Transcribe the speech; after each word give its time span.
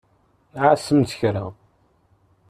Ɛasemt 0.63 1.11
kra! 1.19 1.45